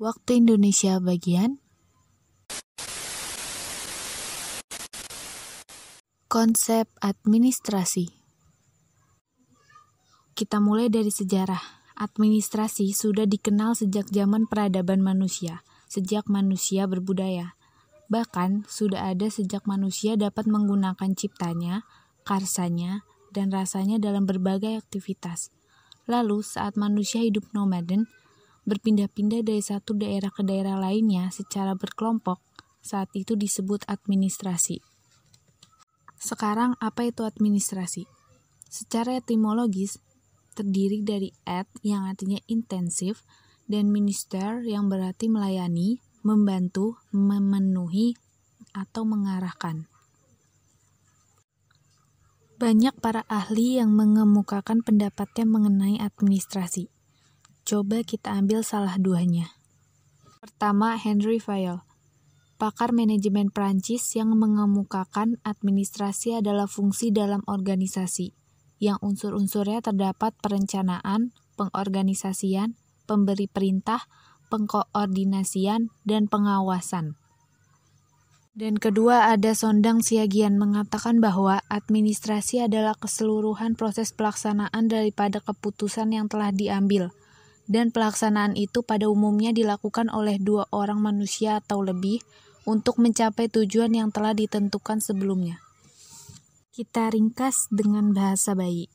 [0.00, 1.60] Waktu Indonesia bagian
[6.24, 8.08] Konsep administrasi
[10.32, 11.60] Kita mulai dari sejarah.
[12.00, 17.60] Administrasi sudah dikenal sejak zaman peradaban manusia, sejak manusia berbudaya.
[18.08, 21.84] Bahkan, sudah ada sejak manusia dapat menggunakan ciptanya,
[22.24, 23.04] karsanya,
[23.36, 25.52] dan rasanya dalam berbagai aktivitas.
[26.08, 28.08] Lalu, saat manusia hidup nomaden,
[28.64, 32.40] berpindah-pindah dari satu daerah ke daerah lainnya secara berkelompok,
[32.80, 34.80] saat itu disebut administrasi.
[36.20, 38.04] Sekarang, apa itu administrasi?
[38.68, 39.98] Secara etimologis,
[40.52, 43.24] terdiri dari ad yang artinya intensif
[43.70, 48.18] dan minister yang berarti melayani, membantu, memenuhi,
[48.76, 49.90] atau mengarahkan.
[52.60, 56.92] Banyak para ahli yang mengemukakan pendapatnya mengenai administrasi.
[57.70, 59.54] Coba kita ambil salah duanya.
[60.42, 61.86] Pertama, Henry Fayol,
[62.58, 68.34] pakar manajemen Prancis yang mengemukakan administrasi adalah fungsi dalam organisasi,
[68.82, 72.74] yang unsur-unsurnya terdapat perencanaan, pengorganisasian,
[73.06, 74.02] pemberi perintah,
[74.50, 77.14] pengkoordinasian, dan pengawasan.
[78.50, 86.26] Dan kedua ada Sondang Siagian mengatakan bahwa administrasi adalah keseluruhan proses pelaksanaan daripada keputusan yang
[86.26, 87.14] telah diambil,
[87.70, 92.18] dan pelaksanaan itu pada umumnya dilakukan oleh dua orang manusia atau lebih
[92.66, 95.62] untuk mencapai tujuan yang telah ditentukan sebelumnya.
[96.74, 98.90] Kita ringkas dengan bahasa bayi.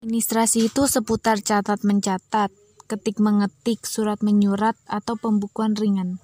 [0.00, 2.50] Administrasi itu seputar catat mencatat,
[2.90, 6.18] ketik mengetik, surat menyurat, atau pembukuan ringan.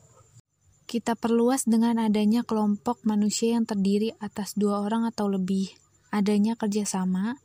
[0.89, 5.69] Kita perluas dengan adanya kelompok manusia yang terdiri atas dua orang atau lebih,
[6.11, 7.37] adanya kerjasama,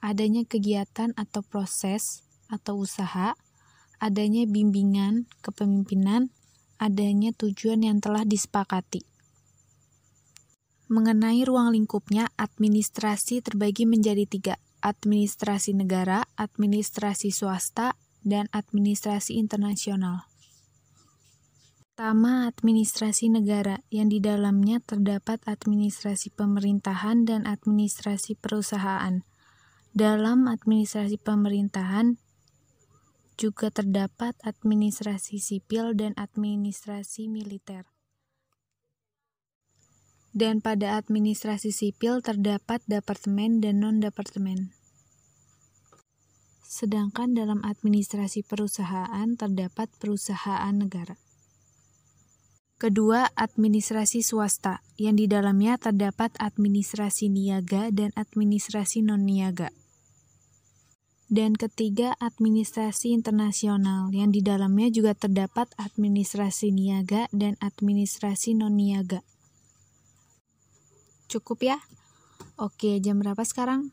[0.00, 3.34] adanya kegiatan atau proses, atau usaha,
[3.98, 6.30] adanya bimbingan kepemimpinan,
[6.76, 9.04] adanya tujuan yang telah disepakati.
[10.86, 14.54] Mengenai ruang lingkupnya, administrasi terbagi menjadi tiga,
[14.86, 20.30] administrasi negara, administrasi swasta, dan administrasi internasional.
[21.96, 29.24] Pertama, administrasi negara, yang di dalamnya terdapat administrasi pemerintahan dan administrasi perusahaan.
[29.96, 32.20] Dalam administrasi pemerintahan,
[33.36, 37.84] juga terdapat administrasi sipil dan administrasi militer.
[40.36, 44.72] Dan pada administrasi sipil terdapat departemen dan non-departemen.
[46.64, 51.16] Sedangkan dalam administrasi perusahaan terdapat perusahaan negara.
[52.76, 59.72] Kedua, administrasi swasta, yang di dalamnya terdapat administrasi niaga dan administrasi non-niaga.
[61.26, 69.26] Dan ketiga, administrasi internasional, yang di dalamnya juga terdapat administrasi niaga dan administrasi non-niaga.
[71.26, 71.82] Cukup ya?
[72.54, 73.90] Oke, jam berapa sekarang?